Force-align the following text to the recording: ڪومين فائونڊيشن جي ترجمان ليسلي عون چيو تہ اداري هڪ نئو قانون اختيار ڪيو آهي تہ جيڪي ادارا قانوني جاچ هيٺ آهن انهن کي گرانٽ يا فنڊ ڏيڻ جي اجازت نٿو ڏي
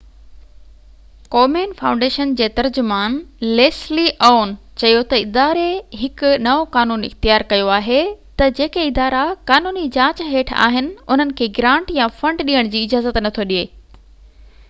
ڪومين 1.33 1.73
فائونڊيشن 1.81 2.31
جي 2.39 2.45
ترجمان 2.59 3.17
ليسلي 3.59 4.05
عون 4.29 4.53
چيو 4.83 5.03
تہ 5.11 5.21
اداري 5.25 5.67
هڪ 6.05 6.31
نئو 6.47 6.65
قانون 6.77 7.05
اختيار 7.11 7.47
ڪيو 7.53 7.69
آهي 7.77 8.01
تہ 8.41 8.49
جيڪي 8.61 8.87
ادارا 8.93 9.21
قانوني 9.53 9.85
جاچ 9.99 10.27
هيٺ 10.31 10.55
آهن 10.71 10.89
انهن 11.05 11.37
کي 11.43 11.51
گرانٽ 11.61 11.95
يا 12.01 12.09
فنڊ 12.25 12.45
ڏيڻ 12.51 12.73
جي 12.77 12.83
اجازت 12.91 13.23
نٿو 13.29 13.47
ڏي 13.55 13.63